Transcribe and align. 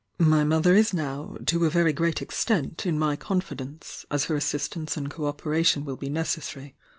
My 0.17 0.43
mother 0.43 0.73
is 0.73 0.95
now, 0.95 1.37
to 1.45 1.65
a 1.67 1.69
very 1.69 1.93
great 1.93 2.23
extent, 2.23 2.87
in 2.87 2.97
my 2.97 3.15
confidence, 3.15 4.03
as 4.09 4.25
her 4.25 4.35
assist 4.35 4.75
ance 4.75 4.97
and 4.97 5.11
co 5.11 5.27
operation 5.27 5.85
will 5.85 5.95
be 5.95 6.09
necessary. 6.09 6.75